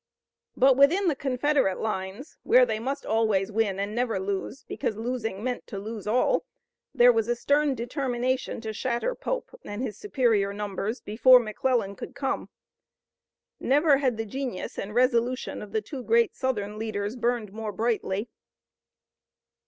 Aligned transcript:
But 0.57 0.77
within 0.77 1.09
the 1.09 1.15
Confederate 1.15 1.79
lines, 1.79 2.35
where 2.41 2.65
they 2.65 2.79
must 2.79 3.05
always 3.05 3.51
win 3.51 3.79
and 3.79 3.93
never 3.93 4.19
lose, 4.19 4.63
because 4.63 4.95
losing 4.97 5.43
meant 5.43 5.67
to 5.67 5.77
lose 5.77 6.07
all 6.07 6.43
there 6.91 7.11
was 7.11 7.27
a 7.27 7.35
stern 7.35 7.75
determination 7.75 8.61
to 8.61 8.73
shatter 8.73 9.13
Pope 9.13 9.55
and 9.63 9.83
his 9.83 9.99
superior 9.99 10.53
numbers 10.53 11.01
before 11.01 11.37
McClellan 11.39 11.95
could 11.95 12.15
come. 12.15 12.49
Never 13.59 13.97
had 13.97 14.17
the 14.17 14.25
genius 14.25 14.79
and 14.79 14.95
resolution 14.95 15.61
of 15.61 15.71
the 15.71 15.83
two 15.83 16.01
great 16.01 16.35
Southern 16.35 16.79
leaders 16.79 17.15
burned 17.15 17.53
more 17.53 17.71
brightly. 17.71 18.27